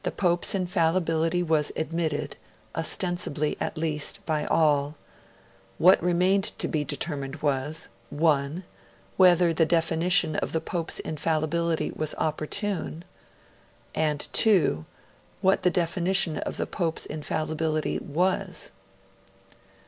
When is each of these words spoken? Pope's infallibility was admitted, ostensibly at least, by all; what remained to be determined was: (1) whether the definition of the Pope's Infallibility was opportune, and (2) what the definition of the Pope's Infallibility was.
Pope's 0.17 0.55
infallibility 0.55 1.43
was 1.43 1.71
admitted, 1.75 2.35
ostensibly 2.75 3.55
at 3.59 3.77
least, 3.77 4.25
by 4.25 4.45
all; 4.47 4.95
what 5.77 6.01
remained 6.01 6.57
to 6.57 6.67
be 6.67 6.83
determined 6.83 7.43
was: 7.43 7.87
(1) 8.09 8.63
whether 9.15 9.53
the 9.53 9.63
definition 9.63 10.35
of 10.37 10.53
the 10.53 10.59
Pope's 10.59 10.97
Infallibility 10.99 11.91
was 11.91 12.15
opportune, 12.15 13.03
and 13.93 14.27
(2) 14.33 14.85
what 15.39 15.61
the 15.61 15.69
definition 15.69 16.39
of 16.39 16.57
the 16.57 16.65
Pope's 16.65 17.05
Infallibility 17.05 17.99
was. 17.99 18.71